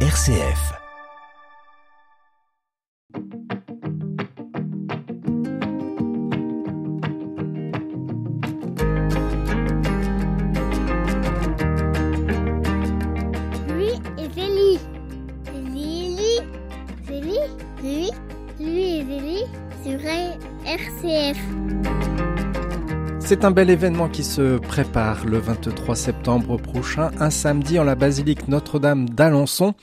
RCF. 0.00 0.85
C'est 23.28 23.44
un 23.44 23.50
bel 23.50 23.70
événement 23.70 24.08
qui 24.08 24.22
se 24.22 24.58
prépare 24.58 25.26
le 25.26 25.38
23 25.38 25.96
septembre 25.96 26.58
prochain, 26.58 27.10
un 27.18 27.30
samedi 27.30 27.76
en 27.80 27.82
la 27.82 27.96
basilique 27.96 28.46
Notre-Dame 28.46 29.08
d'Alençon. 29.08 29.74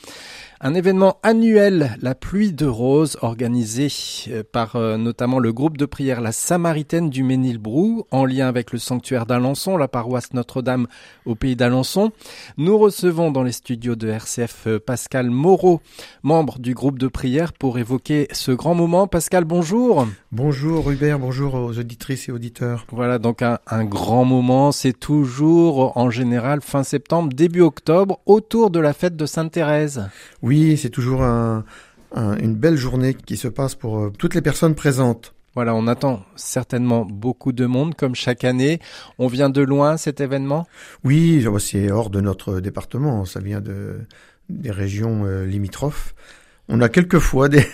Un 0.65 0.75
événement 0.75 1.17
annuel, 1.23 1.97
la 2.01 2.15
pluie 2.15 2.53
de 2.53 2.65
roses, 2.65 3.17
organisé 3.21 3.89
euh, 4.29 4.43
par 4.49 4.77
euh, 4.77 4.95
notamment 4.95 5.39
le 5.39 5.51
groupe 5.51 5.75
de 5.75 5.85
prière 5.85 6.21
La 6.21 6.31
Samaritaine 6.31 7.09
du 7.09 7.21
Ménilbrou, 7.21 8.07
en 8.11 8.23
lien 8.23 8.47
avec 8.47 8.71
le 8.71 8.79
sanctuaire 8.79 9.25
d'Alençon, 9.25 9.75
la 9.75 9.89
paroisse 9.89 10.31
Notre-Dame 10.31 10.87
au 11.25 11.35
pays 11.35 11.57
d'Alençon. 11.57 12.13
Nous 12.55 12.77
recevons 12.77 13.29
dans 13.29 13.43
les 13.43 13.51
studios 13.51 13.97
de 13.97 14.07
RCF 14.07 14.67
euh, 14.67 14.79
Pascal 14.79 15.29
Moreau, 15.29 15.81
membre 16.23 16.59
du 16.59 16.73
groupe 16.73 16.97
de 16.97 17.09
prière, 17.09 17.51
pour 17.51 17.77
évoquer 17.77 18.29
ce 18.31 18.53
grand 18.53 18.73
moment. 18.73 19.05
Pascal, 19.05 19.43
bonjour. 19.43 20.07
Bonjour 20.31 20.89
Hubert, 20.89 21.19
bonjour 21.19 21.55
aux 21.55 21.77
auditrices 21.77 22.29
et 22.29 22.31
auditeurs. 22.31 22.85
Voilà, 22.89 23.19
donc 23.19 23.41
un, 23.41 23.59
un 23.67 23.83
grand 23.83 24.23
moment, 24.23 24.71
c'est 24.71 24.97
toujours 24.97 25.97
en 25.97 26.09
général 26.09 26.61
fin 26.61 26.83
septembre, 26.83 27.33
début 27.33 27.59
octobre, 27.59 28.21
autour 28.25 28.69
de 28.69 28.79
la 28.79 28.93
fête 28.93 29.17
de 29.17 29.25
Sainte-Thérèse. 29.25 30.07
Oui, 30.41 30.52
c'est 30.77 30.89
toujours 30.89 31.21
un- 31.23 31.63
un- 32.13 32.37
une 32.37 32.55
belle 32.55 32.77
journée 32.77 33.13
qui 33.13 33.37
se 33.37 33.47
passe 33.47 33.75
pour 33.75 33.99
euh, 33.99 34.11
toutes 34.17 34.35
les 34.35 34.41
personnes 34.41 34.75
présentes. 34.75 35.33
Voilà, 35.55 35.75
on 35.75 35.85
attend 35.87 36.23
certainement 36.35 37.05
beaucoup 37.05 37.51
de 37.51 37.67
monde, 37.67 37.93
comme 37.95 38.15
chaque 38.15 38.43
année. 38.43 38.79
On 39.19 39.27
vient 39.27 39.51
de 39.51 39.61
loin, 39.61 39.97
cet 39.97 40.19
événement? 40.19 40.65
Oui, 41.03 41.45
c'est 41.59 41.91
hors 41.91 42.09
de 42.09 42.21
notre 42.21 42.59
département, 42.59 43.25
ça 43.25 43.39
vient 43.39 43.61
de, 43.61 43.99
des 44.49 44.71
régions 44.71 45.25
euh, 45.25 45.45
limitrophes. 45.45 46.15
On 46.69 46.81
a 46.81 46.89
quelquefois 46.89 47.49
des, 47.49 47.65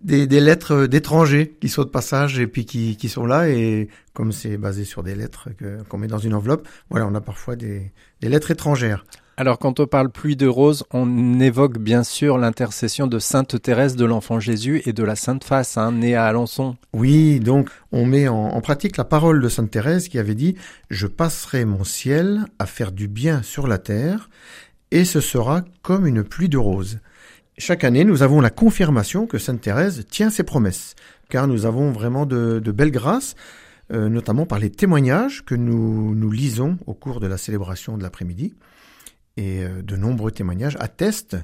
des, 0.00 0.26
des 0.26 0.40
lettres 0.40 0.72
euh, 0.72 0.88
d'étrangers 0.88 1.54
qui 1.60 1.68
sont 1.68 1.84
de 1.84 1.90
passage 1.90 2.38
et 2.38 2.46
puis 2.46 2.64
qui, 2.64 2.96
qui 2.96 3.10
sont 3.10 3.26
là 3.26 3.48
et 3.50 3.88
comme 4.14 4.32
c'est 4.32 4.56
basé 4.56 4.84
sur 4.84 5.02
des 5.02 5.14
lettres 5.14 5.50
qu'on 5.88 5.98
met 5.98 6.08
dans 6.08 6.18
une 6.18 6.34
enveloppe, 6.34 6.66
voilà, 6.88 7.06
on 7.06 7.14
a 7.14 7.20
parfois 7.20 7.56
des, 7.56 7.92
des 8.22 8.28
lettres 8.30 8.50
étrangères. 8.50 9.04
Alors, 9.40 9.60
quand 9.60 9.78
on 9.78 9.86
parle 9.86 10.10
pluie 10.10 10.34
de 10.34 10.48
roses, 10.48 10.82
on 10.92 11.38
évoque 11.38 11.78
bien 11.78 12.02
sûr 12.02 12.38
l'intercession 12.38 13.06
de 13.06 13.20
Sainte 13.20 13.62
Thérèse 13.62 13.94
de 13.94 14.04
l'Enfant 14.04 14.40
Jésus 14.40 14.82
et 14.84 14.92
de 14.92 15.04
la 15.04 15.14
Sainte 15.14 15.44
Face, 15.44 15.78
hein, 15.78 15.92
née 15.92 16.16
à 16.16 16.24
Alençon. 16.24 16.76
Oui, 16.92 17.38
donc 17.38 17.70
on 17.92 18.04
met 18.04 18.26
en, 18.26 18.60
pratique 18.60 18.96
la 18.96 19.04
parole 19.04 19.40
de 19.40 19.48
Sainte 19.48 19.70
Thérèse 19.70 20.08
qui 20.08 20.18
avait 20.18 20.34
dit⁇ 20.34 20.54
Je 20.90 21.06
passerai 21.06 21.64
mon 21.64 21.84
ciel 21.84 22.46
à 22.58 22.66
faire 22.66 22.90
du 22.90 23.06
bien 23.06 23.44
sur 23.44 23.68
la 23.68 23.78
terre, 23.78 24.28
et 24.90 25.04
ce 25.04 25.20
sera 25.20 25.62
comme 25.82 26.08
une 26.08 26.24
pluie 26.24 26.48
de 26.48 26.58
roses. 26.58 26.98
Chaque 27.58 27.84
année, 27.84 28.02
nous 28.02 28.24
avons 28.24 28.40
la 28.40 28.50
confirmation 28.50 29.28
que 29.28 29.38
Sainte 29.38 29.60
Thérèse 29.60 30.04
tient 30.10 30.30
ses 30.30 30.42
promesses, 30.42 30.96
car 31.28 31.46
nous 31.46 31.64
avons 31.64 31.92
vraiment 31.92 32.26
de, 32.26 32.58
de 32.58 32.72
belles 32.72 32.90
grâces, 32.90 33.36
euh, 33.92 34.08
notamment 34.08 34.46
par 34.46 34.58
les 34.58 34.70
témoignages 34.70 35.44
que 35.44 35.54
nous, 35.54 36.16
nous 36.16 36.30
lisons 36.32 36.76
au 36.86 36.94
cours 36.94 37.20
de 37.20 37.28
la 37.28 37.36
célébration 37.36 37.96
de 37.96 38.02
l'après-midi. 38.02 38.56
Et 39.38 39.62
euh, 39.62 39.82
de 39.82 39.94
nombreux 39.94 40.32
témoignages 40.32 40.76
attestent 40.80 41.36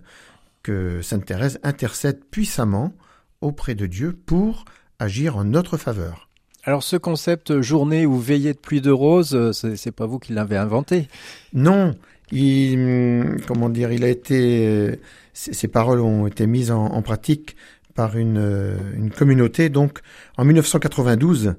que 0.64 1.00
Sainte 1.00 1.26
Thérèse 1.26 1.60
intercède 1.62 2.24
puissamment 2.28 2.92
auprès 3.40 3.76
de 3.76 3.86
Dieu 3.86 4.18
pour 4.26 4.64
agir 4.98 5.36
en 5.36 5.44
notre 5.44 5.76
faveur. 5.76 6.28
Alors, 6.64 6.82
ce 6.82 6.96
concept 6.96 7.60
journée 7.60 8.04
ou 8.04 8.18
veillée 8.18 8.52
de 8.52 8.58
pluie 8.58 8.80
de 8.80 8.90
roses, 8.90 9.36
euh, 9.36 9.52
c'est 9.52 9.92
pas 9.92 10.06
vous 10.06 10.18
qui 10.18 10.32
l'avez 10.32 10.56
inventé. 10.56 11.06
Non, 11.52 11.94
il, 12.32 12.78
hum, 12.80 13.36
comment 13.46 13.68
dire, 13.68 13.92
il 13.92 14.02
a 14.02 14.08
été, 14.08 14.66
euh, 14.66 14.96
ces 15.32 15.68
paroles 15.68 16.00
ont 16.00 16.26
été 16.26 16.48
mises 16.48 16.72
en, 16.72 16.86
en 16.86 17.02
pratique 17.02 17.54
par 17.94 18.16
une, 18.16 18.76
une 18.96 19.12
communauté, 19.12 19.68
donc 19.68 20.00
en 20.36 20.44
1992, 20.44 21.54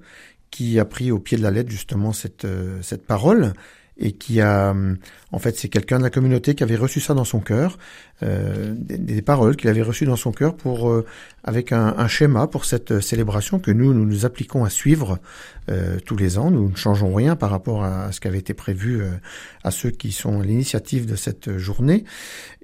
qui 0.51 0.79
a 0.79 0.85
pris 0.85 1.11
au 1.11 1.19
pied 1.19 1.37
de 1.37 1.43
la 1.43 1.51
lettre 1.51 1.69
justement 1.69 2.11
cette, 2.11 2.45
cette 2.81 3.05
parole 3.05 3.53
et 3.97 4.11
qui 4.11 4.41
a, 4.41 4.71
hum, 4.71 4.97
en 5.31 5.39
fait, 5.39 5.57
c'est 5.57 5.69
quelqu'un 5.69 5.97
de 5.97 6.03
la 6.03 6.09
communauté 6.09 6.55
qui 6.55 6.63
avait 6.63 6.75
reçu 6.75 6.99
ça 6.99 7.13
dans 7.13 7.23
son 7.23 7.39
cœur, 7.39 7.77
euh, 8.23 8.73
des, 8.77 8.97
des 8.97 9.21
paroles 9.21 9.55
qu'il 9.55 9.69
avait 9.69 9.81
reçues 9.81 10.05
dans 10.05 10.15
son 10.15 10.31
cœur 10.31 10.55
pour, 10.55 10.89
euh, 10.89 11.05
avec 11.43 11.71
un, 11.71 11.95
un 11.97 12.07
schéma 12.07 12.47
pour 12.47 12.65
cette 12.65 12.91
euh, 12.91 13.01
célébration 13.01 13.59
que 13.59 13.71
nous, 13.71 13.93
nous 13.93 14.05
nous 14.05 14.25
appliquons 14.25 14.63
à 14.63 14.69
suivre 14.69 15.19
euh, 15.69 15.97
tous 16.05 16.15
les 16.15 16.37
ans. 16.37 16.51
Nous 16.51 16.69
ne 16.69 16.75
changeons 16.75 17.13
rien 17.13 17.35
par 17.35 17.49
rapport 17.49 17.83
à 17.83 18.11
ce 18.11 18.19
qui 18.19 18.27
avait 18.27 18.39
été 18.39 18.53
prévu 18.53 19.01
euh, 19.01 19.09
à 19.63 19.71
ceux 19.71 19.91
qui 19.91 20.11
sont 20.11 20.41
l'initiative 20.41 21.05
de 21.05 21.15
cette 21.15 21.57
journée. 21.57 22.03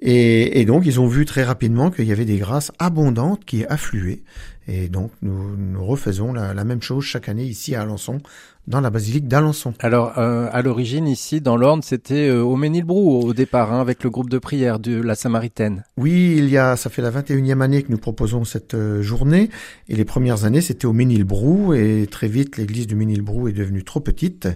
Et, 0.00 0.60
et 0.60 0.64
donc, 0.64 0.84
ils 0.86 1.00
ont 1.00 1.06
vu 1.06 1.24
très 1.24 1.44
rapidement 1.44 1.90
qu'il 1.90 2.06
y 2.06 2.12
avait 2.12 2.24
des 2.24 2.38
grâces 2.38 2.72
abondantes 2.78 3.44
qui 3.44 3.64
affluaient. 3.66 4.22
Et 4.68 4.88
donc, 4.88 5.10
nous, 5.22 5.56
nous 5.56 5.84
refaisons 5.84 6.32
la, 6.32 6.54
la 6.54 6.64
même 6.64 6.82
chose 6.82 7.04
chaque 7.04 7.28
année 7.28 7.44
ici 7.44 7.74
à 7.74 7.82
Alençon, 7.82 8.20
dans 8.68 8.80
la 8.80 8.90
basilique 8.90 9.26
d'Alençon. 9.26 9.74
Alors, 9.80 10.18
euh, 10.18 10.48
à 10.52 10.62
l'origine, 10.62 11.08
ici, 11.08 11.40
dans 11.40 11.56
l'Orne, 11.56 11.82
c'était 11.82 12.28
euh, 12.28 12.42
au 12.42 12.56
Ménilbrou 12.56 13.22
au 13.22 13.34
départ, 13.34 13.72
hein, 13.72 13.80
avec 13.80 14.04
le 14.04 14.10
groupe 14.10 14.30
de 14.30 14.38
prière 14.38 14.78
de 14.78 15.00
la 15.00 15.14
Samaritaine. 15.14 15.84
Oui, 15.96 16.36
il 16.38 16.48
y 16.48 16.58
a, 16.58 16.76
ça 16.76 16.90
fait 16.90 17.02
la 17.02 17.10
21e 17.10 17.60
année 17.60 17.82
que 17.82 17.90
nous 17.90 17.98
proposons 17.98 18.44
cette 18.44 18.74
euh, 18.74 19.02
journée. 19.02 19.50
Et 19.88 19.96
les 19.96 20.04
premières 20.04 20.44
années, 20.44 20.60
c'était 20.60 20.86
au 20.86 20.92
Ménilbrou. 20.92 21.74
Et 21.74 22.06
très 22.10 22.28
vite, 22.28 22.56
l'église 22.56 22.86
du 22.86 22.94
Ménilbrou 22.94 23.48
est 23.48 23.52
devenue 23.52 23.82
trop 23.82 24.00
petite. 24.00 24.48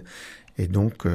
Et 0.57 0.67
donc, 0.67 1.05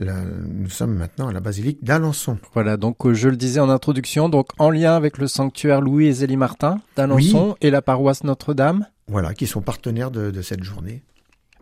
nous 0.00 0.68
sommes 0.70 0.94
maintenant 0.94 1.28
à 1.28 1.32
la 1.32 1.40
basilique 1.40 1.82
d'Alençon. 1.82 2.38
Voilà, 2.54 2.76
donc 2.76 3.04
euh, 3.06 3.14
je 3.14 3.28
le 3.28 3.36
disais 3.36 3.60
en 3.60 3.70
introduction, 3.70 4.28
donc 4.28 4.48
en 4.58 4.70
lien 4.70 4.94
avec 4.94 5.18
le 5.18 5.26
sanctuaire 5.26 5.80
Louis 5.80 6.06
et 6.06 6.12
Zélie 6.12 6.36
Martin 6.36 6.78
d'Alençon 6.96 7.56
et 7.60 7.70
la 7.70 7.82
paroisse 7.82 8.24
Notre-Dame. 8.24 8.86
Voilà, 9.08 9.34
qui 9.34 9.46
sont 9.46 9.62
partenaires 9.62 10.10
de, 10.10 10.30
de 10.30 10.42
cette 10.42 10.62
journée. 10.64 11.02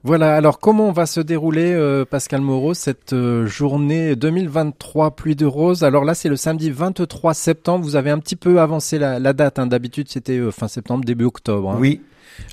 Voilà, 0.03 0.37
alors 0.37 0.59
comment 0.59 0.93
va 0.93 1.07
se 1.07 1.21
dérouler, 1.21 1.73
euh, 1.73 2.05
Pascal 2.05 2.43
Moreau, 2.43 2.75
cette 2.75 3.15
euh, 3.15 3.47
journée 3.47 4.17
2023 4.17 5.13
pluie 5.17 5.35
de 5.37 5.47
roses? 5.47 5.83
Alors 5.83 6.05
là, 6.05 6.15
c'est 6.15 6.29
le 6.29 6.37
samedi 6.37 6.71
23 6.71 7.33
septembre. 7.33 7.85
Vous 7.85 7.97
avez 7.97 8.11
un 8.11 8.19
petit 8.19 8.37
peu 8.37 8.61
avancé 8.61 8.99
la, 8.99 9.19
la 9.19 9.33
date. 9.33 9.59
hein. 9.59 9.67
D'habitude, 9.67 10.09
c'était 10.11 10.41
fin 10.53 10.69
septembre, 10.69 11.05
début 11.07 11.25
octobre. 11.25 11.71
hein. 11.71 11.77
Oui. 11.81 12.03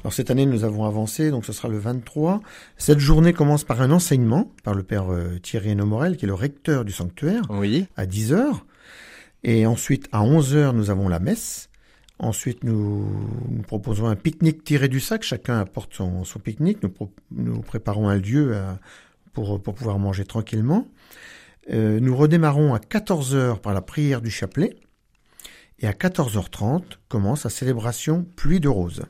Alors 0.02 0.14
cette 0.14 0.30
année, 0.31 0.46
nous 0.46 0.64
avons 0.64 0.86
avancé, 0.86 1.31
donc 1.31 1.46
ce 1.46 1.53
sera 1.53 1.68
le 1.68 1.78
23. 1.78 2.42
Cette 2.78 3.00
journée 3.00 3.34
commence 3.34 3.64
par 3.64 3.81
un 3.81 3.92
enseignement 3.92 4.52
par 4.64 4.74
le 4.74 4.84
père 4.84 5.12
euh, 5.12 5.40
Thierry 5.40 5.75
Morel, 5.75 6.18
qui 6.18 6.25
est 6.25 6.28
le 6.28 6.34
recteur 6.34 6.86
du 6.86 6.92
sanctuaire, 6.92 7.44
Oui. 7.50 7.88
à 7.97 8.06
10 8.06 8.34
heures. 8.34 8.66
Et 9.44 9.66
ensuite, 9.66 10.08
à 10.12 10.22
11 10.22 10.56
heures, 10.56 10.74
nous 10.74 10.90
avons 10.92 11.08
la 11.09 11.19
messe. 11.19 11.69
Ensuite, 12.19 12.64
nous, 12.64 13.08
nous 13.50 13.64
proposons 13.64 14.06
un 14.06 14.16
pique-nique 14.16 14.64
tiré 14.64 14.88
du 14.88 15.00
sac. 15.00 15.24
Chacun 15.24 15.59
apporte 15.59 15.94
son, 15.96 16.24
son 16.24 16.38
pique-nique. 16.40 16.78
Nous, 17.31 17.62
préparons 17.62 18.08
un 18.09 18.18
lieu 18.18 18.56
à- 18.56 18.78
pour, 19.34 19.59
pour 19.62 19.74
pouvoir 19.74 19.98
manger 19.98 20.25
tranquillement. 20.25 20.88
Euh, 21.72 22.00
nous 22.00 22.16
redémarrons 22.16 22.74
à 22.75 22.80
14 22.80 23.34
heures 23.34 23.59
par 23.62 23.74
la 23.74 23.81
prière 23.81 24.22
du 24.22 24.30
chapelet. 24.30 24.75
Et 25.80 25.88
à 25.88 25.94
14h30 25.94 26.84
commence 27.09 27.44
la 27.46 27.50
célébration 27.50 28.28
Pluie 28.36 28.59
de 28.59 28.68
roses 28.69 29.02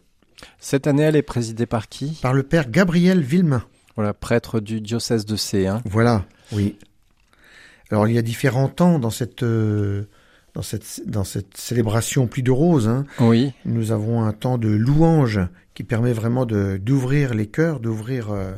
Cette 0.59 0.87
année, 0.87 1.03
elle 1.03 1.15
est 1.15 1.21
présidée 1.21 1.65
par 1.65 1.89
qui? 1.89 2.19
Par 2.21 2.33
le 2.33 2.43
père 2.43 2.69
Gabriel 2.69 3.21
Villemain. 3.21 3.63
Voilà, 3.95 4.13
prêtre 4.13 4.59
du 4.59 4.79
diocèse 4.81 5.25
de 5.25 5.35
C. 5.35 5.67
Hein. 5.67 5.81
Voilà, 5.85 6.25
oui. 6.51 6.77
Alors 7.91 8.07
il 8.07 8.13
y 8.15 8.17
a 8.17 8.21
différents 8.21 8.69
temps 8.69 8.99
dans 8.99 9.09
cette 9.09 9.43
euh, 9.43 10.03
dans 10.55 10.61
cette 10.61 11.01
dans 11.07 11.23
cette 11.25 11.57
célébration 11.57 12.27
pluie 12.27 12.43
de 12.43 12.51
roses. 12.51 12.87
hein. 12.87 13.05
Oui. 13.19 13.51
Nous 13.65 13.91
avons 13.91 14.23
un 14.23 14.31
temps 14.33 14.57
de 14.57 14.69
louange 14.69 15.39
qui 15.73 15.83
permet 15.83 16.13
vraiment 16.13 16.45
de 16.45 16.77
d'ouvrir 16.81 17.33
les 17.33 17.47
cœurs, 17.47 17.79
d'ouvrir 17.81 18.31
euh, 18.31 18.53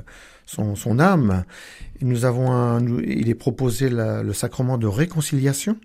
son, 0.45 0.75
son 0.75 0.99
âme. 0.99 1.45
Et 1.99 2.05
nous 2.05 2.25
avons 2.25 2.51
un, 2.51 2.79
nous- 2.79 2.99
il 3.01 3.27
est 3.29 3.35
proposé 3.35 3.89
la- 3.89 4.21
le 4.21 4.33
sacrement 4.33 4.77
de 4.77 4.85
réconciliation. 4.87 5.77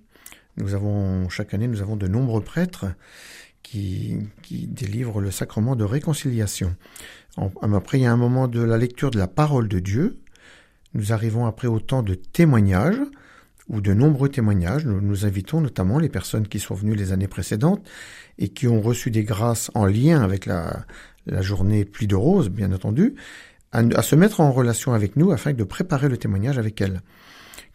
Nous 0.58 0.74
avons 0.74 1.28
chaque 1.30 1.54
année 1.54 1.68
nous 1.68 1.80
avons 1.80 1.96
de 1.96 2.06
nombreux 2.08 2.42
prêtres 2.42 2.86
qui 3.62 4.18
délivrent 4.50 5.20
le 5.20 5.30
sacrement 5.30 5.76
de 5.76 5.84
réconciliation. 5.84 6.74
Après 7.72 7.98
il 7.98 8.02
y 8.02 8.06
a 8.06 8.12
un 8.12 8.16
moment 8.16 8.48
de 8.48 8.62
la 8.62 8.78
lecture 8.78 9.10
de 9.10 9.18
la 9.18 9.28
parole 9.28 9.68
de 9.68 9.78
Dieu. 9.78 10.18
Nous 10.94 11.12
arrivons 11.12 11.46
après 11.46 11.68
au 11.68 11.80
temps 11.80 12.02
de 12.02 12.14
témoignage 12.14 12.96
ou 13.68 13.80
de 13.80 13.92
nombreux 13.92 14.30
témoignages. 14.30 14.86
Nous, 14.86 15.26
invitons 15.26 15.60
notamment 15.60 15.98
les 15.98 16.08
personnes 16.08 16.48
qui 16.48 16.58
sont 16.58 16.74
venues 16.74 16.94
les 16.94 17.12
années 17.12 17.28
précédentes 17.28 17.86
et 18.38 18.48
qui 18.48 18.66
ont 18.66 18.80
reçu 18.80 19.10
des 19.10 19.24
grâces 19.24 19.70
en 19.74 19.84
lien 19.84 20.22
avec 20.22 20.46
la, 20.46 20.86
la 21.26 21.42
journée 21.42 21.84
pluie 21.84 22.06
de 22.06 22.16
roses, 22.16 22.48
bien 22.48 22.72
entendu, 22.72 23.14
à, 23.72 23.80
à 23.80 24.02
se 24.02 24.16
mettre 24.16 24.40
en 24.40 24.50
relation 24.50 24.94
avec 24.94 25.16
nous 25.16 25.30
afin 25.30 25.52
de 25.52 25.64
préparer 25.64 26.08
le 26.08 26.16
témoignage 26.16 26.58
avec 26.58 26.80
elles. 26.80 27.02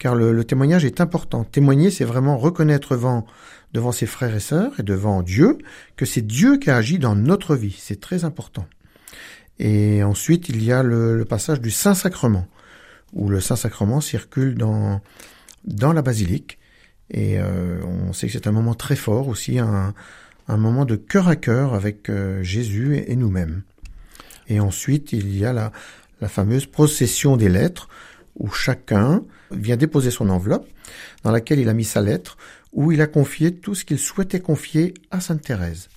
Car 0.03 0.15
le, 0.15 0.43
témoignage 0.43 0.83
est 0.83 0.99
important. 0.99 1.45
Témoigner, 1.45 1.89
c'est 1.89 2.03
vraiment 2.03 2.37
reconnaître 2.37 2.93
devant, 2.93 3.25
devant 3.71 3.93
ses 3.93 4.05
frères 4.05 4.35
et 4.35 4.41
sœurs 4.41 4.77
et 4.77 4.83
devant 4.83 5.21
Dieu 5.21 5.59
que 5.95 6.05
c'est 6.05 6.21
Dieu 6.21 6.57
qui 6.57 6.69
a 6.69 6.75
agi 6.75 6.99
dans 6.99 7.15
notre 7.15 7.55
vie. 7.55 7.77
C'est 7.79 8.01
très 8.01 8.25
important. 8.25 8.65
Et 9.59 10.03
ensuite, 10.03 10.49
il 10.49 10.61
y 10.61 10.73
a 10.73 10.83
le, 10.83 11.23
passage 11.23 11.61
du 11.61 11.71
Saint-Sacrement, 11.71 12.45
où 13.13 13.29
le 13.29 13.39
Saint-Sacrement 13.39 14.01
circule 14.01 14.55
dans, 14.55 14.99
la 15.65 16.01
basilique. 16.01 16.59
Et 17.09 17.39
euh, 17.39 17.79
on 17.85 18.11
sait 18.11 18.27
que 18.27 18.33
c'est 18.33 18.47
un 18.47 18.51
moment 18.51 18.75
très 18.75 18.97
fort 18.97 19.29
aussi, 19.29 19.57
un, 19.57 19.93
moment 20.49 20.83
de 20.83 20.97
cœur 20.97 21.29
à 21.29 21.37
cœur 21.37 21.75
avec 21.75 22.09
euh, 22.09 22.43
Jésus 22.43 22.97
et, 23.07 23.15
nous-mêmes. 23.15 23.63
Et 24.49 24.59
ensuite, 24.59 25.13
il 25.13 25.33
y 25.33 25.45
a 25.45 25.53
la 25.53 26.27
fameuse 26.27 26.65
procession 26.65 27.37
des 27.37 27.47
lettres, 27.47 27.87
où 28.35 28.49
chacun 28.49 29.23
vient 29.55 29.77
déposer 29.77 30.11
son 30.11 30.29
enveloppe, 30.29 30.67
dans 31.23 31.31
laquelle 31.31 31.59
il 31.59 31.69
a 31.69 31.73
mis 31.73 31.83
sa 31.85 32.01
lettre, 32.01 32.37
où 32.71 32.91
il 32.91 33.01
a 33.01 33.07
confié 33.07 33.53
tout 33.53 33.75
ce 33.75 33.85
qu'il 33.85 33.99
souhaitait 33.99 34.39
confier 34.39 34.93
à 35.11 35.19
Sainte 35.19 35.41
Thérèse. 35.41 35.89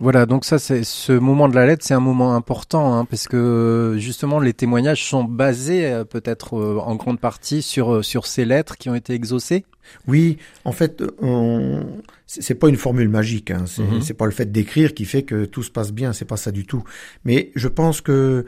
Voilà, 0.00 0.26
donc 0.26 0.44
ça, 0.44 0.58
c'est 0.58 0.82
ce 0.82 1.12
moment 1.12 1.48
de 1.48 1.54
la 1.54 1.66
lettre, 1.66 1.84
c'est 1.86 1.94
un 1.94 2.00
moment 2.00 2.34
important, 2.34 2.98
hein, 2.98 3.04
parce 3.04 3.28
que 3.28 3.94
justement, 3.96 4.40
les 4.40 4.52
témoignages 4.52 5.04
sont 5.04 5.22
basés 5.22 5.86
euh, 5.86 6.04
peut-être 6.04 6.58
euh, 6.58 6.78
en 6.80 6.96
grande 6.96 7.20
partie 7.20 7.62
sur 7.62 7.94
euh, 7.94 8.02
sur 8.02 8.26
ces 8.26 8.44
lettres 8.44 8.76
qui 8.76 8.90
ont 8.90 8.96
été 8.96 9.12
exaucées. 9.12 9.64
Oui, 10.08 10.38
en 10.64 10.72
fait, 10.72 11.04
on... 11.20 11.84
c'est 12.26 12.56
pas 12.56 12.68
une 12.68 12.76
formule 12.76 13.08
magique. 13.08 13.52
Hein. 13.52 13.64
C'est 13.66 13.82
Mhm. 13.82 14.02
c'est 14.02 14.14
pas 14.14 14.24
le 14.24 14.32
fait 14.32 14.50
d'écrire 14.50 14.94
qui 14.94 15.04
fait 15.04 15.22
que 15.22 15.44
tout 15.44 15.62
se 15.62 15.70
passe 15.70 15.92
bien. 15.92 16.12
C'est 16.12 16.24
pas 16.24 16.38
ça 16.38 16.50
du 16.50 16.66
tout. 16.66 16.82
Mais 17.24 17.52
je 17.54 17.68
pense 17.68 18.00
que 18.00 18.46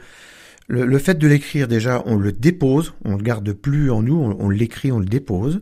le, 0.67 0.85
le 0.85 0.97
fait 0.99 1.17
de 1.17 1.27
l'écrire 1.27 1.67
déjà, 1.67 2.03
on 2.05 2.15
le 2.15 2.31
dépose, 2.31 2.93
on 3.05 3.15
le 3.15 3.23
garde 3.23 3.51
plus 3.53 3.91
en 3.91 4.01
nous, 4.01 4.15
on, 4.15 4.37
on 4.39 4.49
l'écrit, 4.49 4.91
on 4.91 4.99
le 4.99 5.05
dépose. 5.05 5.61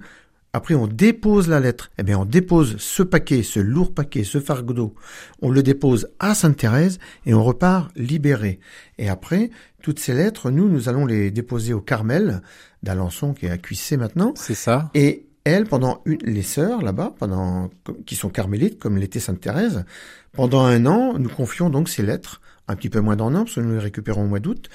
Après, 0.56 0.74
on 0.74 0.88
dépose 0.88 1.50
la 1.50 1.60
lettre. 1.60 1.92
Eh 1.98 2.04
bien, 2.04 2.18
on 2.18 2.24
dépose 2.24 2.78
ce 2.78 3.04
paquet, 3.04 3.44
ce 3.44 3.60
lourd 3.60 3.94
paquet, 3.94 4.24
ce 4.24 4.40
fardeau. 4.40 4.96
On 5.42 5.52
le 5.52 5.62
dépose 5.62 6.08
à 6.20 6.34
Sainte 6.34 6.56
Thérèse 6.56 6.98
et 7.26 7.34
on 7.34 7.44
repart 7.44 7.92
libéré. 7.98 8.62
Et 8.98 9.10
après, 9.10 9.50
toutes 9.84 10.00
ces 10.00 10.14
lettres, 10.14 10.52
nous, 10.52 10.70
nous 10.70 10.88
allons 10.88 11.06
les 11.06 11.30
déposer 11.30 11.74
au 11.74 11.82
Carmel 11.82 12.42
d'Alençon, 12.84 13.34
qui 13.34 13.48
est 13.48 13.50
à 13.50 13.58
Cuissé 13.58 13.98
maintenant. 13.98 14.34
C'est 14.38 14.56
ça. 14.56 14.90
Et 14.94 15.25
elles, 15.46 15.66
pendant 15.66 16.02
une, 16.06 16.18
les 16.24 16.42
sœurs 16.42 16.82
là-bas, 16.82 17.14
pendant 17.18 17.70
qui 18.06 18.16
sont 18.16 18.30
carmélites 18.30 18.78
comme 18.80 18.98
l'était 18.98 19.20
Sainte 19.22 19.40
Thérèse, 19.40 19.86
pendant 20.34 20.66
un 20.66 20.86
an, 20.86 21.14
nous 21.18 21.30
confions 21.30 21.70
donc 21.70 21.88
ces 21.88 22.04
lettres, 22.04 22.42
un 22.68 22.76
petit 22.76 22.90
peu 22.90 23.00
moins 23.00 23.16
d'un 23.16 23.34
an 23.36 23.44
parce 23.46 23.56
que 23.56 23.62
nous 23.62 23.74
les 23.74 23.80
récupérons 23.80 24.24
au 24.26 24.28
mois 24.28 24.40
d'août. 24.40 24.70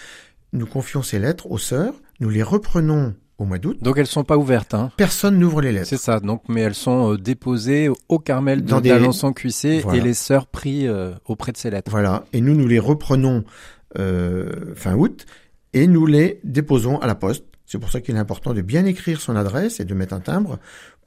Nous 0.52 0.66
confions 0.66 1.02
ces 1.02 1.18
lettres 1.18 1.50
aux 1.50 1.58
sœurs, 1.58 1.94
nous 2.20 2.30
les 2.30 2.42
reprenons 2.42 3.14
au 3.38 3.44
mois 3.44 3.58
d'août. 3.58 3.78
Donc 3.82 3.98
elles 3.98 4.06
sont 4.06 4.24
pas 4.24 4.36
ouvertes, 4.36 4.74
hein. 4.74 4.90
Personne 4.96 5.38
n'ouvre 5.38 5.60
les 5.60 5.72
lettres. 5.72 5.88
C'est 5.88 5.96
ça. 5.96 6.20
Donc, 6.20 6.42
mais 6.48 6.60
elles 6.60 6.74
sont 6.74 7.12
euh, 7.12 7.16
déposées 7.16 7.88
au 8.08 8.18
Carmel 8.18 8.62
Dans 8.62 8.76
de 8.78 8.82
des- 8.82 8.88
d'Alençon 8.90 9.32
Cuissé 9.32 9.80
Voilà. 9.80 9.98
et 9.98 10.02
les 10.02 10.14
sœurs 10.14 10.46
prient 10.46 10.86
euh, 10.86 11.12
auprès 11.24 11.50
de 11.52 11.56
ces 11.56 11.70
lettres. 11.70 11.90
Voilà. 11.90 12.24
Et 12.32 12.40
nous, 12.40 12.54
nous 12.54 12.68
les 12.68 12.78
reprenons 12.78 13.44
euh, 13.98 14.74
fin 14.76 14.94
août 14.94 15.24
et 15.72 15.86
nous 15.86 16.06
les 16.06 16.40
déposons 16.44 16.98
à 16.98 17.06
la 17.06 17.14
poste. 17.14 17.44
C'est 17.70 17.78
pour 17.78 17.92
ça 17.92 18.00
qu'il 18.00 18.16
est 18.16 18.18
important 18.18 18.52
de 18.52 18.62
bien 18.62 18.84
écrire 18.84 19.20
son 19.20 19.36
adresse 19.36 19.78
et 19.78 19.84
de 19.84 19.94
mettre 19.94 20.12
un 20.12 20.18
timbre 20.18 20.58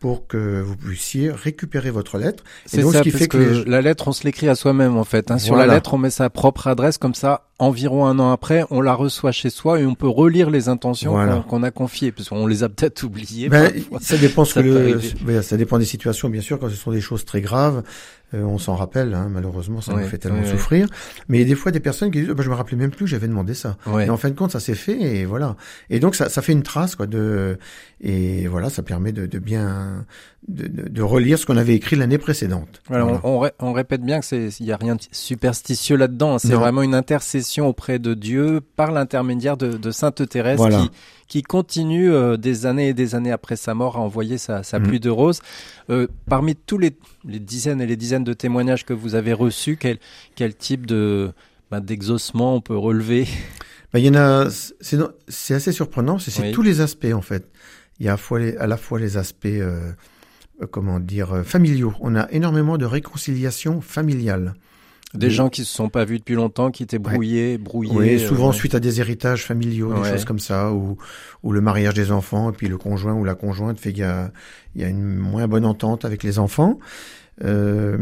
pour 0.03 0.27
que 0.27 0.59
vous 0.59 0.75
puissiez 0.75 1.31
récupérer 1.31 1.89
votre 1.89 2.17
lettre. 2.17 2.44
Et 2.65 2.69
C'est 2.75 2.81
ça, 2.81 2.97
ce 2.97 3.03
qui 3.03 3.11
parce 3.11 3.21
fait 3.23 3.27
que, 3.29 3.38
que 3.38 3.44
les- 3.63 3.63
la 3.71 3.81
lettre, 3.81 4.09
on 4.09 4.11
se 4.11 4.25
l'écrit 4.25 4.50
à 4.50 4.55
soi-même 4.55 4.97
en 4.97 5.05
fait. 5.05 5.31
hein. 5.31 5.38
Sur 5.38 5.55
la 5.55 5.65
lettre, 5.65 5.94
on 5.94 5.97
met 5.97 6.09
sa 6.09 6.29
propre 6.29 6.67
adresse, 6.67 6.97
comme 6.97 7.13
ça, 7.13 7.47
environ 7.57 8.05
un 8.05 8.19
an 8.19 8.29
après, 8.33 8.65
on 8.69 8.81
la 8.81 8.95
reçoit 8.95 9.31
chez 9.31 9.50
soi 9.50 9.79
et 9.79 9.85
on 9.85 9.95
peut 9.95 10.09
relire 10.09 10.50
les 10.50 10.67
intentions 10.67 11.11
Voilà. 11.13 11.45
qu'on 11.47 11.63
a 11.63 11.71
confiées, 11.71 12.11
parce 12.11 12.27
qu'on 12.27 12.47
les 12.47 12.63
a 12.63 12.67
peut-être 12.69 13.01
oubliées. 13.03 13.47
Ben, 13.47 13.71
ça 14.01 14.17
dépend 14.17 14.44
ce 14.44 14.55
Ça 14.55 14.61
que 14.61 14.67
le, 14.67 15.00
ouais, 15.25 15.41
ça 15.41 15.55
dépend 15.55 15.79
des 15.79 15.85
situations, 15.85 16.27
bien 16.29 16.41
sûr. 16.41 16.59
Quand 16.59 16.67
ce 16.67 16.75
sont 16.75 16.91
des 16.91 16.99
choses 16.99 17.23
très 17.23 17.39
graves, 17.39 17.81
euh, 18.33 18.41
on 18.44 18.57
s'en 18.57 18.75
rappelle. 18.75 19.13
Hein, 19.13 19.29
malheureusement, 19.31 19.79
ça 19.79 19.94
nous 19.94 20.06
fait 20.06 20.17
tellement 20.17 20.44
souffrir. 20.44 20.88
Mais 21.29 21.38
il 21.38 21.41
y 21.41 21.45
a 21.45 21.47
des 21.47 21.56
fois 21.56 21.71
des 21.71 21.79
personnes 21.79 22.11
qui 22.11 22.19
disent, 22.19 22.29
oh, 22.31 22.35
ben, 22.35 22.44
je 22.44 22.49
me 22.49 22.56
rappelais 22.56 22.75
même 22.77 22.91
plus, 22.91 23.07
j'avais 23.07 23.27
demandé 23.29 23.53
ça. 23.53 23.77
Ouais. 23.88 24.07
Et 24.07 24.09
en 24.09 24.17
fin 24.17 24.27
de 24.29 24.35
compte, 24.35 24.51
ça 24.51 24.59
s'est 24.59 24.75
fait 24.75 24.99
et 24.99 25.23
voilà. 25.23 25.56
Et 25.89 26.01
donc 26.01 26.15
ça, 26.15 26.27
ça 26.27 26.41
fait 26.41 26.51
une 26.51 26.63
trace 26.63 26.95
quoi 26.95 27.06
de 27.07 27.57
et 28.06 28.47
voilà, 28.47 28.69
ça 28.69 28.81
permet 28.83 29.13
de, 29.13 29.27
de 29.27 29.39
bien 29.39 29.93
de, 30.48 30.68
de, 30.68 30.90
de 30.90 31.01
relire 31.01 31.38
ce 31.40 31.45
qu'on 31.45 31.57
avait 31.57 31.75
écrit 31.75 31.95
l'année 31.95 32.18
précédente. 32.18 32.81
Voilà, 32.88 33.04
Voilà. 33.06 33.19
On, 33.24 33.30
on 33.36 33.40
ré- 33.40 33.51
on 33.60 33.74
répète 33.74 34.01
bien 34.01 34.19
que 34.19 34.25
c'est, 34.25 34.50
il 34.60 34.66
y 34.66 34.72
a 34.72 34.78
rien 34.78 34.95
de 34.95 35.01
superstitieux 35.12 35.95
là-dedans. 35.95 36.36
hein. 36.36 36.40
C'est 36.40 36.54
vraiment 36.54 36.81
une 36.81 36.95
intercession 36.95 37.68
auprès 37.68 38.00
de 38.00 38.13
Dieu 38.13 38.62
par 38.75 38.92
l'intermédiaire 38.92 39.57
de, 39.57 39.78
de 39.78 39.92
Sainte 39.92 40.28
Thérèse 40.28 40.57
Voilà. 40.57 40.80
qui, 40.81 40.92
qui 41.28 41.42
continue 41.44 42.12
euh, 42.12 42.38
des 42.38 42.66
années 42.66 42.90
et 42.90 42.94
des 42.94 43.16
années 43.16 43.31
après 43.31 43.56
sa 43.56 43.74
mort 43.74 43.98
à 43.98 44.00
envoyer 44.00 44.38
sa, 44.38 44.63
sa 44.63 44.80
Mhm. 44.80 44.88
pluie 44.88 45.00
de 45.00 45.10
roses. 45.10 45.42
Euh, 45.90 46.07
parmi 46.28 46.56
tous 46.56 46.78
les, 46.78 46.92
les 47.25 47.40
dizaines 47.40 47.81
et 47.81 47.88
les 47.88 47.95
dizaines 47.98 48.24
de 48.24 48.34
témoignages 48.34 48.86
que 48.86 48.94
vous 48.94 49.16
avez 49.16 49.34
reçus, 49.34 49.78
quel, 49.78 49.98
quel 50.36 50.54
type 50.56 50.86
de 50.86 51.31
bah, 51.72 51.80
d'exaucement 51.80 52.56
on 52.56 52.62
peut 52.62 52.78
relever? 52.78 53.28
Ben, 53.94 54.00
il 54.00 54.06
y 54.06 54.10
en 54.10 54.16
a, 54.16 54.48
c'est 55.28 55.54
assez 55.54 55.72
surprenant, 55.72 56.18
c'est 56.19 56.38
Oui. 56.42 56.51
tous 56.51 56.63
les 56.63 56.81
aspects 56.81 57.13
en 57.13 57.22
fait. 57.22 57.48
Il 58.00 58.06
y 58.06 58.10
a 58.10 58.13
à, 58.13 58.18
fois 58.18 58.40
les- 58.40 58.57
à 58.57 58.68
la 58.68 58.78
fois 58.78 59.00
les 59.00 59.18
aspects, 59.18 59.45
euh, 59.45 59.92
euh, 60.62 60.68
comment 60.69 61.00
dire, 61.00 61.34
euh, 61.34 61.44
familiaux. 61.44 61.94
On 62.01 62.16
a 62.16 62.30
énormément 62.31 62.78
de 62.78 62.86
réconciliation 62.86 63.81
familiale. 63.81 64.54
Des 65.13 65.30
gens 65.30 65.48
qui 65.50 65.63
se 65.63 65.72
sont 65.72 65.90
pas 65.90 66.06
vus 66.06 66.18
depuis 66.18 66.34
longtemps, 66.34 66.72
qui 66.72 66.81
étaient 66.81 66.98
brouillés, 66.98 67.60
brouillés. 67.60 67.92
Oui, 67.95 68.16
euh, 68.16 68.28
souvent 68.28 68.48
ouais. 68.50 68.56
suite 68.56 68.74
à 68.74 68.80
des 68.80 69.00
héritages 69.00 69.45
familiaux, 69.45 69.94
des 69.94 70.00
Ouais. 70.00 70.10
choses 70.12 70.25
comme 70.25 70.40
ça, 70.40 70.72
ou, 70.74 70.98
ou 71.44 71.51
le 71.51 71.62
mariage 71.62 71.94
des 71.94 72.12
enfants, 72.12 72.50
et 72.50 72.54
puis 72.54 72.68
le 72.68 72.80
conjoint 72.80 73.13
ou 73.13 73.24
la 73.24 73.36
conjointe 73.36 73.80
fait 73.80 73.92
qu'il 73.94 74.01
y 74.01 74.06
a, 74.06 74.31
il 74.74 74.81
y 74.81 74.84
a 74.84 74.88
une 74.88 75.16
moins 75.16 75.48
bonne 75.48 75.66
entente 75.66 76.04
avec 76.04 76.24
les 76.24 76.40
enfants. 76.40 76.80
Euh, 77.44 77.97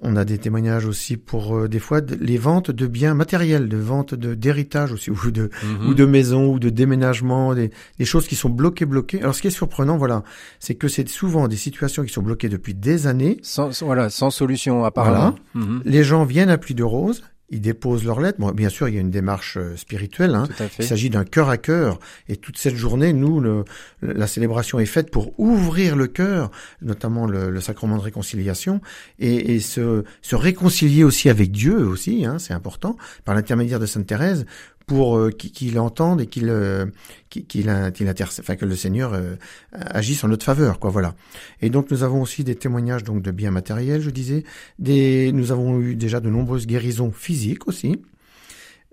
on 0.00 0.14
a 0.14 0.24
des 0.24 0.38
témoignages 0.38 0.86
aussi 0.86 1.16
pour 1.16 1.56
euh, 1.56 1.68
des 1.68 1.80
fois 1.80 2.00
de- 2.00 2.14
les 2.20 2.38
ventes 2.38 2.70
de 2.70 2.86
biens 2.86 3.14
matériels, 3.14 3.68
de 3.68 3.76
ventes 3.76 4.14
de 4.14 4.34
d'héritage 4.34 4.92
aussi, 4.92 5.10
ou 5.26 5.30
de 5.32 5.50
Mhm. 5.64 5.88
ou 5.88 5.94
de 5.94 6.04
maisons 6.04 6.52
ou 6.52 6.60
de 6.60 6.68
déménagements, 6.70 7.54
des, 7.54 7.70
des 7.98 8.04
choses 8.04 8.28
qui 8.28 8.36
sont 8.36 8.48
bloquées, 8.50 8.86
bloquées. 8.86 9.20
Alors 9.20 9.34
ce 9.34 9.42
qui 9.42 9.48
est 9.48 9.50
surprenant, 9.50 9.96
voilà, 9.96 10.22
c'est 10.60 10.76
que 10.76 10.86
c'est 10.86 11.08
souvent 11.08 11.48
des 11.48 11.56
situations 11.56 12.04
qui 12.04 12.12
sont 12.12 12.22
bloquées 12.22 12.48
depuis 12.48 12.74
des 12.74 13.08
années. 13.08 13.38
sans, 13.42 13.82
voilà, 13.82 14.08
sans 14.10 14.30
solution 14.30 14.84
apparemment. 14.84 15.34
Mhm. 15.54 15.82
Les 15.84 16.04
gens 16.04 16.24
viennent 16.24 16.50
à 16.50 16.58
Pluie 16.58 16.76
de 16.76 16.84
Rose, 16.84 17.24
ils 17.50 17.60
déposent 17.60 18.04
leurs 18.04 18.20
lettres. 18.20 18.38
Bon, 18.40 18.50
bien 18.52 18.68
sûr, 18.68 18.88
il 18.88 18.94
y 18.94 18.98
a 18.98 19.00
une 19.00 19.10
démarche 19.10 19.56
euh, 19.56 19.76
spirituelle. 19.76 20.34
Hein. 20.34 20.46
Tout 20.46 20.62
à 20.62 20.68
fait. 20.68 20.82
Il 20.82 20.86
s'agit 20.86 21.10
d'un 21.10 21.24
cœur 21.24 21.48
à 21.48 21.56
cœur. 21.56 21.98
Et 22.28 22.36
toute 22.36 22.58
cette 22.58 22.76
journée, 22.76 23.12
nous, 23.12 23.40
le- 23.40 23.64
la 24.02 24.26
célébration 24.26 24.78
est 24.78 24.86
faite 24.86 25.10
pour 25.10 25.38
ouvrir 25.40 25.96
le 25.96 26.06
cœur, 26.08 26.50
notamment 26.82 27.26
le, 27.26 27.50
le 27.50 27.60
sacrement 27.60 27.96
de 27.96 28.02
réconciliation, 28.02 28.80
et, 29.18 29.54
et 29.54 29.60
se, 29.60 30.04
se 30.22 30.36
réconcilier 30.36 31.04
aussi 31.04 31.28
avec 31.30 31.50
Dieu 31.50 31.78
aussi, 31.86 32.24
hein, 32.26 32.38
c'est 32.38 32.52
important, 32.54 32.96
par 33.24 33.34
l'intermédiaire 33.34 33.80
de 33.80 33.86
Sainte 33.86 34.06
Thérèse, 34.06 34.44
pour 34.88 35.16
euh, 35.16 35.30
qu'il 35.30 35.78
entende 35.78 36.20
et 36.20 36.26
qu'il 36.26 36.48
euh, 36.48 36.86
qu'il 37.28 37.68
intercède- 38.08 38.42
enfin 38.44 38.56
que 38.56 38.64
le 38.64 38.74
Seigneur 38.74 39.12
euh, 39.12 39.36
agisse 39.72 40.24
en 40.24 40.28
notre 40.28 40.44
faveur, 40.44 40.80
quoi. 40.80 40.90
Voilà. 40.90 41.14
Et 41.62 41.70
donc 41.70 41.92
nous 41.92 42.02
avons 42.02 42.20
aussi 42.22 42.42
des 42.42 42.56
témoignages 42.56 43.04
donc 43.04 43.22
de 43.22 43.30
biens 43.30 43.52
matériels, 43.52 44.00
je 44.00 44.10
disais. 44.10 44.42
Des, 44.80 45.30
nous 45.32 45.52
avons 45.52 45.78
eu 45.80 45.94
déjà 45.94 46.18
de 46.18 46.30
nombreuses 46.30 46.66
guérisons 46.66 47.12
physiques 47.12 47.68
aussi. 47.68 48.00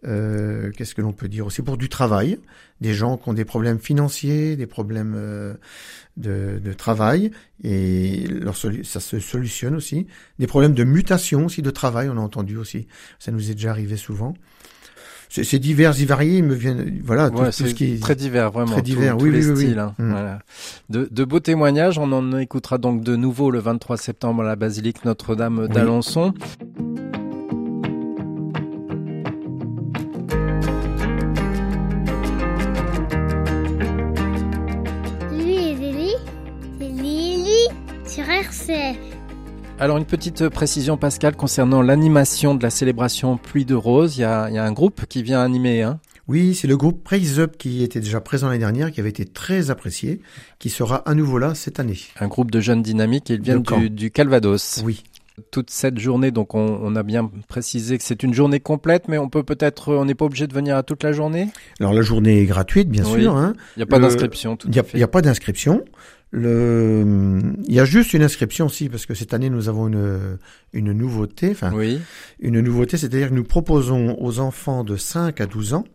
Euh, 0.06 0.70
Qu'est-ce 0.76 0.94
que 0.94 1.02
l'on 1.02 1.14
peut 1.14 1.28
dire 1.30 1.48
aussi? 1.48 1.64
Pour 1.64 1.78
du 1.78 1.90
travail, 1.90 2.38
des 2.80 2.94
gens 2.94 3.18
qui 3.18 3.28
ont 3.30 3.34
des 3.34 3.46
problèmes 3.46 3.80
financiers, 3.80 4.56
des 4.56 4.68
problèmes 4.68 5.16
euh, 5.18 5.56
de, 6.18 6.60
de 6.64 6.74
travail 6.74 7.32
et 7.64 8.28
leur 8.28 8.56
ça 8.56 9.00
se 9.00 9.20
solutionne 9.20 9.76
aussi. 9.76 10.06
Des 10.38 10.46
problèmes 10.46 10.76
de 10.76 10.84
mutation 10.84 11.46
aussi 11.46 11.62
de 11.64 11.72
travail, 11.72 12.10
on 12.10 12.18
a 12.18 12.22
entendu 12.22 12.58
aussi. 12.58 12.86
Ça 13.18 13.32
nous 13.32 13.50
est 13.50 13.56
déjà 13.56 13.72
arrivé 13.72 13.98
souvent. 13.98 14.36
C'est 15.30 15.44
c'est 15.44 15.60
divers 15.60 16.00
et 16.00 16.06
variés, 16.06 16.38
ils 16.38 16.44
me 16.44 16.54
viennent 16.54 17.02
voilà 17.04 17.30
tout, 17.30 17.38
Ouais, 17.40 17.46
tout 17.48 17.52
c'est 17.52 17.68
ce 17.68 17.74
qui 17.76 17.94
est 17.94 18.02
très 18.02 18.16
divers, 18.16 18.52
vraiment. 18.52 18.72
très 18.72 18.82
divers, 18.82 19.18
tous 19.18 19.26
oui, 19.26 19.32
les 19.32 19.40
oui, 19.40 19.52
oui, 19.52 19.52
oui. 19.58 19.66
styles, 19.66 19.80
hein. 19.80 19.94
Mm. 19.98 20.12
Voilà. 20.12 20.40
De, 20.90 21.08
de 21.12 21.24
beaux 21.26 21.40
témoignages. 21.40 21.98
On 21.98 22.12
en 22.12 22.38
écoutera 22.38 22.78
donc 22.78 23.04
de 23.04 23.16
nouveau 23.16 23.52
le 23.52 23.60
23 23.60 23.98
septembre 23.98 24.44
à 24.44 24.46
la 24.46 24.56
basilique 24.56 25.04
Notre-Dame 25.06 25.60
Oui. 25.68 25.70
d'Alençon. 25.74 26.34
Lui 35.32 35.56
et 35.56 35.76
Zélie, 35.78 36.16
c'est 36.80 36.88
Lily 36.88 37.68
sur 38.06 38.24
RCF. 38.30 38.98
Alors 39.80 39.98
une 39.98 40.06
petite 40.06 40.48
précision, 40.50 40.98
Pascal, 40.98 41.36
concernant 41.36 41.82
l'animation 41.82 42.56
de 42.56 42.64
la 42.64 42.70
célébration 42.70 43.38
Pluie 43.38 43.66
de 43.66 43.76
Rose. 43.76 44.18
Il 44.18 44.22
y 44.22 44.24
a, 44.24 44.48
il 44.50 44.56
y 44.56 44.58
a 44.58 44.64
un 44.64 44.72
groupe 44.72 45.06
qui 45.08 45.22
vient 45.22 45.42
animer. 45.42 45.84
Hein? 45.84 46.00
Oui, 46.28 46.56
c'est 46.56 46.68
le 46.68 46.78
groupe 46.78 47.04
Praise 47.04 47.40
Up 47.40 47.56
qui 47.58 47.84
était 47.84 48.00
déjà 48.00 48.22
présent 48.22 48.48
l'année 48.48 48.60
dernière, 48.60 48.92
qui 48.92 49.00
avait 49.00 49.10
été 49.10 49.26
très 49.26 49.70
apprécié, 49.70 50.22
qui 50.60 50.70
sera 50.70 50.98
à 51.08 51.14
nouveau 51.14 51.38
là 51.38 51.54
cette 51.56 51.80
année. 51.80 51.98
Un 52.20 52.28
groupe 52.28 52.52
de 52.52 52.62
jeunes 52.62 52.82
dynamiques. 52.82 53.30
Ils 53.30 53.42
viennent 53.42 53.62
du, 53.64 53.90
du 53.90 54.12
Calvados. 54.12 54.82
Oui. 54.86 55.04
toute 55.52 55.70
cette 55.70 56.00
journée. 56.00 56.32
Donc 56.32 56.56
on, 56.56 56.80
on 56.82 56.96
a 56.96 57.04
bien 57.04 57.30
précisé 57.50 57.98
que 57.98 58.04
c'est 58.06 58.24
une 58.24 58.34
journée 58.34 58.62
complète, 58.62 59.10
mais 59.10 59.18
on 59.18 59.28
peut 59.30 59.44
peut-être, 59.44 59.94
on 59.94 60.06
n'est 60.06 60.16
pas 60.16 60.26
obligé 60.26 60.48
de 60.48 60.54
venir 60.54 60.78
à 60.78 60.84
toute 60.84 61.04
la 61.04 61.12
journée? 61.12 61.50
Alors 61.82 61.94
la 61.94 62.02
journée 62.02 62.42
est 62.42 62.46
gratuite, 62.46 62.90
bien 62.90 63.04
Oui. 63.06 63.22
sûr. 63.24 63.36
Hein. 63.36 63.54
Il 63.76 63.80
n'y 63.80 63.84
a 63.84 63.88
pas 63.88 64.00
d'inscription, 64.00 64.58
Il 64.66 64.84
n'y 64.96 65.04
a 65.04 65.08
pas 65.10 65.22
d'inscription. 65.22 65.84
Le, 66.38 67.42
il 67.68 67.74
y 67.74 67.80
a 67.80 67.86
juste 67.86 68.14
une 68.14 68.22
inscription 68.24 68.66
aussi 68.66 68.90
parce 68.90 69.06
que 69.06 69.14
cette 69.14 69.34
année 69.34 69.50
nous 69.50 69.70
avons 69.70 69.88
une 69.88 70.38
une 70.74 70.92
nouveauté. 70.92 71.52
Enfin, 71.52 71.72
Oui, 71.74 72.00
une 72.40 72.60
nouveauté, 72.60 72.98
c'est-à-dire 72.98 73.30
que 73.30 73.34
nous 73.34 73.44
proposons 73.46 74.18
aux 74.20 74.40
enfants 74.40 74.84
de 74.84 74.98
5 74.98 75.40
à 75.40 75.46
12 75.46 75.74
ans 75.74 75.86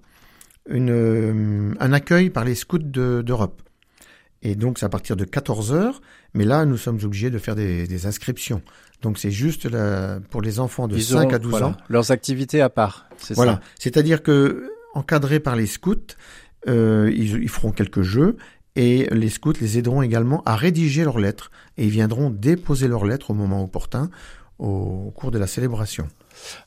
une, 0.69 0.91
euh, 0.91 1.75
un 1.81 1.93
accueil 1.93 2.31
par 2.31 2.45
les 2.45 2.55
scouts 2.55 2.79
de- 2.79 3.23
d'Europe. 3.23 3.61
Et 4.43 4.55
donc, 4.55 4.79
c'est 4.79 4.87
à 4.87 4.89
partir 4.89 5.17
de 5.17 5.25
14 5.25 5.73
heures, 5.73 6.01
mais 6.33 6.45
là, 6.45 6.65
nous 6.65 6.77
sommes 6.79 6.99
obligés 7.03 7.29
de 7.31 7.39
faire 7.39 7.55
des, 7.57 7.87
des 7.87 8.07
inscriptions. 8.07 8.63
Donc, 9.03 9.19
c'est 9.19 9.31
juste 9.31 9.67
la- 9.71 10.21
pour 10.31 10.41
les 10.43 10.59
enfants 10.61 10.89
de 10.89 10.97
Ils 10.97 11.03
5 11.03 11.25
auront, 11.27 11.35
à 11.35 11.39
12 11.39 11.51
voilà, 11.51 11.67
ans. 11.69 11.77
Leurs 11.89 12.11
activités 12.13 12.61
à 12.63 12.71
part, 12.71 13.09
c'est 13.19 13.35
Voilà. 13.35 13.55
ça? 13.55 13.61
C'est-à-dire 13.79 14.23
que, 14.23 14.71
encadrés 14.95 15.41
par 15.41 15.57
les 15.57 15.67
scouts, 15.67 15.97
euh, 16.69 17.11
ils, 17.15 17.43
ils 17.43 17.49
feront 17.49 17.73
quelques 17.73 18.03
jeux 18.03 18.37
et 18.77 19.09
les 19.11 19.29
scouts 19.29 19.53
les 19.61 19.79
aideront 19.79 20.03
également 20.03 20.43
à 20.45 20.57
rédiger 20.57 21.05
leurs 21.05 21.19
lettres 21.19 21.51
et 21.77 21.89
viendront 21.89 22.31
déposer 22.31 22.89
leurs 22.89 23.05
lettres 23.05 23.31
au 23.31 23.35
moment 23.35 23.63
opportun 23.63 24.11
au 24.59 25.13
cours 25.17 25.31
de 25.31 25.39
la 25.39 25.47
célébration. 25.47 26.07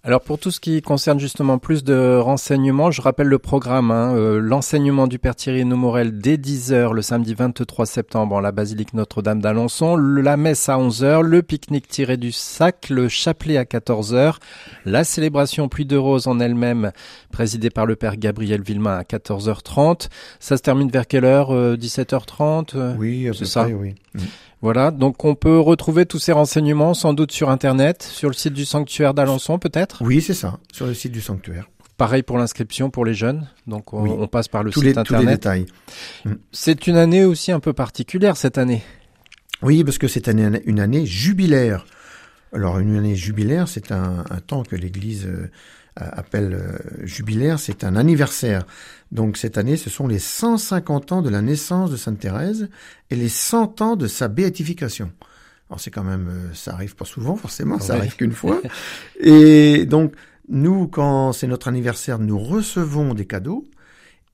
Alors 0.03 0.22
pour 0.22 0.38
tout 0.39 0.51
ce 0.51 0.60
qui 0.60 0.82
concerne 0.82 1.20
justement 1.20 1.58
plus 1.58 1.84
de 1.84 2.18
renseignements, 2.18 2.92
je 2.92 3.01
rappelle 3.01 3.27
le 3.27 3.39
programme, 3.39 3.92
hein, 3.92 4.13
euh, 4.15 4.39
l'enseignement 4.39 5.08
du 5.08 5.20
Père 5.20 5.36
Thierry 5.36 5.65
Nomorel 5.65 6.20
dès 6.20 6.38
10h 6.38 6.92
le 6.94 7.01
samedi 7.01 7.34
23 7.34 7.86
septembre 7.86 8.36
en 8.36 8.39
la 8.39 8.51
basilique 8.51 8.94
Notre-Dame 8.94 9.42
d'Alençon, 9.42 9.96
le- 9.96 10.22
la 10.22 10.38
messe 10.38 10.68
à 10.70 10.77
11h, 10.77 11.22
le 11.22 11.42
pique-nique 11.42 11.88
tiré 11.88 12.18
du 12.18 12.32
sac, 12.32 12.88
le 12.89 13.08
chapelet 13.08 13.58
à 13.58 13.63
14h, 13.65 14.36
la 14.86 15.03
célébration 15.03 15.70
Pluie 15.70 15.86
de 15.86 15.98
Rose 15.98 16.27
en 16.27 16.39
elle-même 16.39 16.92
présidée 17.32 17.70
par 17.70 17.86
le 17.86 17.96
Père 17.96 18.18
Gabriel 18.18 18.62
Villemain 18.62 18.98
à 18.98 19.03
14h30. 19.03 20.10
Ça 20.39 20.58
se 20.58 20.62
termine 20.62 20.89
vers 20.89 21.08
quelle 21.08 21.25
heure 21.25 21.53
euh, 21.53 21.75
17h30 21.77 22.75
euh? 22.75 22.96
Oui, 22.98 23.27
à 23.30 23.34
c'est 23.34 23.39
peu 23.39 23.46
ça. 23.46 23.63
près, 23.63 23.74
oui. 23.74 23.96
Voilà, 24.63 24.91
donc 24.91 25.25
on 25.25 25.36
peut 25.36 25.60
retrouver 25.60 26.05
tous 26.05 26.20
ces 26.20 26.32
renseignements 26.32 26.93
sans 26.93 27.13
doute 27.13 27.34
sur 27.34 27.50
Internet, 27.50 28.01
sur 28.01 28.29
le 28.29 28.34
site 28.34 28.53
du 28.53 28.63
sanctuaire 28.63 29.13
d'Alençon 29.13 29.60
peut-être? 29.60 30.01
Oui, 30.01 30.22
c'est 30.22 30.34
ça, 30.34 30.58
sur 30.72 30.86
le 30.88 30.93
site 30.93 31.12
du 31.12 31.20
sanctuaire. 31.20 31.70
Pareil 31.98 32.24
pour 32.24 32.38
l'inscription 32.38 32.89
pour 32.89 33.03
les 33.03 33.13
jeunes. 33.13 33.48
Donc 33.67 33.93
on, 33.93 34.01
Oui. 34.03 34.12
on 34.17 34.25
passe 34.27 34.48
par 34.48 34.63
le 34.63 34.72
Tous 34.72 34.79
site 34.79 34.96
les, 34.96 35.03
tous 35.03 35.12
les 35.13 35.20
internet. 35.20 35.36
détails. 35.41 35.65
C'est 36.53 36.88
une 36.88 36.96
année 36.96 37.25
aussi 37.25 37.51
un 37.51 37.60
peu 37.60 37.74
particulière 37.74 38.38
cette 38.38 38.58
année. 38.58 38.82
Oui, 39.62 39.84
parce 39.84 39.98
que 39.98 40.08
c'est 40.08 40.27
une, 40.29 40.60
une 40.65 40.79
année 40.79 41.05
jubilaire. 41.05 41.86
Alors, 42.53 42.79
une 42.79 42.96
année 42.96 43.15
jubilaire, 43.15 43.67
c'est 43.67 43.91
un, 43.91 44.24
un 44.29 44.39
temps 44.39 44.63
que 44.63 44.75
l'Église 44.77 45.25
euh, 45.25 45.50
appelle 45.96 46.54
euh, 46.54 47.06
jubilaire, 47.06 47.60
c'est 47.60 47.84
un 47.84 47.96
anniversaire. 47.96 48.66
Donc, 49.12 49.38
cette 49.38 49.58
année, 49.58 49.78
ce 49.78 49.90
sont 49.90 50.08
les 50.08 50.20
150 50.20 51.12
ans 51.12 51.22
de 51.22 51.30
la 51.30 51.42
naissance 51.42 51.92
de 51.92 51.98
Sainte 51.98 52.20
Thérèse 52.20 52.70
et 53.10 53.16
les 53.16 53.30
100 53.30 53.82
ans 53.82 53.96
de 53.96 54.08
sa 54.08 54.28
béatification. 54.28 55.12
Alors, 55.70 55.80
c'est 55.80 55.92
quand 55.92 56.04
même, 56.04 56.30
euh, 56.30 56.54
ça 56.54 56.74
arrive 56.74 56.96
pas 56.96 57.06
souvent, 57.06 57.36
forcément, 57.36 57.80
ça 57.80 57.96
arrive 57.96 58.16
qu'une 58.16 58.32
fois. 58.32 58.62
Et 59.20 59.86
donc, 59.86 60.14
nous, 60.50 60.88
quand 60.88 61.32
c'est 61.32 61.48
notre 61.48 61.68
anniversaire, 61.68 62.20
nous 62.20 62.40
recevons 62.40 63.14
des 63.14 63.26
cadeaux. 63.26 63.66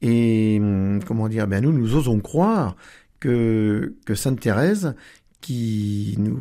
Et 0.01 0.60
hum, 0.62 1.01
comment 1.06 1.28
dire, 1.28 1.48
ben 1.48 1.62
nous, 1.62 1.74
nous 1.74 1.96
osons 1.96 2.20
croire 2.20 2.75
que, 3.20 3.96
que 4.06 4.16
Sainte 4.16 4.39
Thérèse, 4.39 4.96
qui 5.42 6.16
nous 6.18 6.39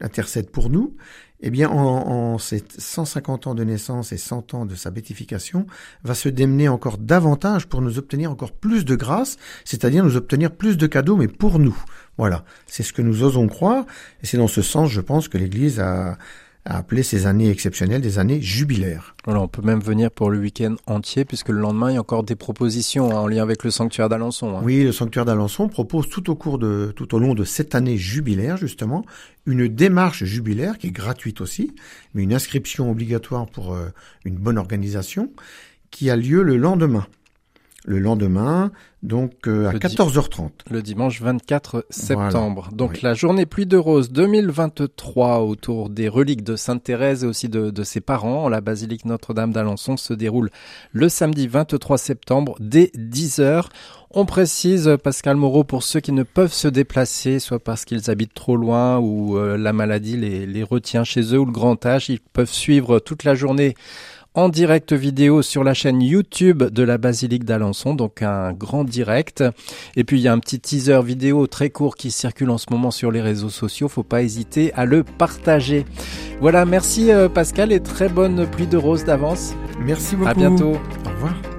intercède 0.00 0.50
pour 0.50 0.70
nous, 0.70 0.94
eh 1.42 1.50
bien, 1.50 1.68
en, 1.68 1.76
en 1.76 2.38
ces 2.38 2.62
150 2.78 3.48
ans 3.48 3.54
de 3.54 3.64
naissance 3.64 4.12
et 4.12 4.16
100 4.16 4.54
ans 4.54 4.64
de 4.64 4.74
sa 4.74 4.90
béatification, 4.90 5.66
va 6.04 6.14
se 6.14 6.28
démener 6.28 6.68
encore 6.68 6.98
davantage 6.98 7.66
pour 7.66 7.82
nous 7.82 7.98
obtenir 7.98 8.30
encore 8.30 8.52
plus 8.52 8.84
de 8.84 8.94
grâce, 8.94 9.36
c'est-à-dire 9.64 10.04
nous 10.04 10.16
obtenir 10.16 10.52
plus 10.52 10.76
de 10.76 10.86
cadeaux, 10.86 11.16
mais 11.16 11.28
pour 11.28 11.58
nous. 11.58 11.76
Voilà, 12.18 12.44
c'est 12.66 12.82
ce 12.82 12.92
que 12.92 13.02
nous 13.02 13.22
osons 13.22 13.48
croire, 13.48 13.84
et 14.22 14.26
c'est 14.26 14.36
dans 14.36 14.46
ce 14.46 14.62
sens, 14.62 14.90
je 14.90 15.00
pense, 15.00 15.28
que 15.28 15.38
l'Église 15.38 15.80
a, 15.80 16.16
a 16.64 16.78
appelé 16.78 17.02
ces 17.02 17.26
années 17.26 17.50
exceptionnelles 17.50 18.02
des 18.02 18.18
années 18.18 18.40
jubilaires. 18.40 19.16
Voilà, 19.24 19.40
on 19.40 19.48
peut 19.48 19.62
même 19.62 19.80
venir 19.80 20.10
pour 20.10 20.30
le 20.30 20.38
week-end 20.38 20.76
entier 20.86 21.24
puisque 21.24 21.48
le 21.48 21.58
lendemain 21.58 21.90
il 21.90 21.94
y 21.94 21.96
a 21.96 22.00
encore 22.00 22.22
des 22.22 22.36
propositions 22.36 23.10
hein, 23.10 23.20
en 23.20 23.26
lien 23.26 23.42
avec 23.42 23.64
le 23.64 23.70
sanctuaire 23.70 24.08
d'Alençon. 24.08 24.56
hein. 24.56 24.60
Oui, 24.62 24.84
le 24.84 24.92
sanctuaire 24.92 25.24
d'Alençon 25.24 25.68
propose 25.68 26.08
tout 26.08 26.30
au 26.30 26.36
cours 26.36 26.58
de, 26.58 26.92
tout 26.94 27.14
au 27.14 27.18
long 27.18 27.34
de 27.34 27.44
cette 27.44 27.74
année 27.74 27.96
jubilaire, 27.96 28.56
justement, 28.56 29.04
une 29.46 29.66
démarche 29.66 30.24
jubilaire 30.24 30.78
qui 30.78 30.88
est 30.88 30.92
gratuite 30.92 31.40
aussi, 31.40 31.74
mais 32.14 32.22
une 32.22 32.34
inscription 32.34 32.90
obligatoire 32.90 33.46
pour 33.46 33.74
euh, 33.74 33.88
une 34.24 34.36
bonne 34.36 34.58
organisation, 34.58 35.32
qui 35.90 36.10
a 36.10 36.16
lieu 36.16 36.42
le 36.42 36.56
lendemain. 36.56 37.06
Le 37.84 37.98
lendemain, 37.98 38.70
donc 39.02 39.32
euh, 39.48 39.66
à 39.68 39.72
Le 39.72 39.80
di- 39.80 39.86
14h30. 39.96 40.50
Le 40.70 40.82
dimanche 40.82 41.20
24 41.20 41.84
septembre. 41.90 42.68
Donc 42.72 42.92
Oui. 42.92 42.98
la 43.02 43.14
journée 43.14 43.44
pluie 43.44 43.66
de 43.66 43.76
rose 43.76 44.12
2023 44.12 45.40
autour 45.40 45.90
des 45.90 46.08
reliques 46.08 46.44
de 46.44 46.54
Sainte 46.54 46.84
Thérèse 46.84 47.24
et 47.24 47.26
aussi 47.26 47.48
de, 47.48 47.70
de 47.70 47.82
ses 47.82 48.00
parents 48.00 48.44
en 48.44 48.48
la 48.48 48.60
basilique 48.60 49.04
Notre-Dame 49.04 49.52
d'Alençon 49.52 49.96
se 49.96 50.14
déroule 50.14 50.50
le 50.92 51.08
samedi 51.08 51.48
23 51.48 51.98
septembre 51.98 52.54
dès 52.60 52.92
10h. 52.96 53.64
On 54.12 54.26
précise, 54.26 54.96
Pascal 55.02 55.36
Moreau, 55.36 55.64
pour 55.64 55.82
ceux 55.82 56.00
qui 56.00 56.12
ne 56.12 56.22
peuvent 56.22 56.52
se 56.52 56.68
déplacer, 56.68 57.38
soit 57.40 57.58
parce 57.58 57.84
qu'ils 57.84 58.10
habitent 58.10 58.34
trop 58.34 58.56
loin 58.56 58.98
ou 58.98 59.38
euh, 59.38 59.56
la 59.56 59.72
maladie 59.72 60.16
les, 60.18 60.46
les 60.46 60.62
retient 60.62 61.02
chez 61.02 61.34
eux 61.34 61.38
ou 61.38 61.46
le 61.46 61.52
grand 61.52 61.84
âge, 61.86 62.10
ils 62.10 62.20
peuvent 62.20 62.50
suivre 62.52 62.98
toute 63.00 63.24
la 63.24 63.34
journée 63.34 63.74
en 64.34 64.48
direct 64.48 64.92
vidéo 64.92 65.42
sur 65.42 65.64
la 65.64 65.74
chaîne 65.74 66.00
YouTube 66.00 66.62
de 66.62 66.82
la 66.82 66.98
Basilique 66.98 67.44
d'Alençon, 67.44 67.94
donc 67.94 68.22
un 68.22 68.52
grand 68.52 68.84
direct. 68.84 69.44
Et 69.96 70.04
puis 70.04 70.18
il 70.18 70.22
y 70.22 70.28
a 70.28 70.32
un 70.32 70.38
petit 70.38 70.60
teaser 70.60 71.02
vidéo 71.02 71.46
très 71.46 71.70
court 71.70 71.96
qui 71.96 72.10
circule 72.10 72.50
en 72.50 72.58
ce 72.58 72.66
moment 72.70 72.90
sur 72.90 73.10
les 73.10 73.20
réseaux 73.20 73.50
sociaux, 73.50 73.88
faut 73.88 74.02
pas 74.02 74.22
hésiter 74.22 74.72
à 74.74 74.84
le 74.84 75.04
partager. 75.04 75.84
Voilà, 76.40 76.64
merci 76.64 77.12
euh, 77.12 77.28
Pascal 77.28 77.72
et 77.72 77.80
très 77.80 78.08
bonne 78.08 78.46
pluie 78.50 78.66
de 78.66 78.76
rose 78.76 79.04
d'avance. 79.04 79.54
Merci 79.80 80.16
beaucoup. 80.16 80.30
À 80.30 80.34
bientôt. 80.34 80.72
Au 81.06 81.10
revoir. 81.10 81.51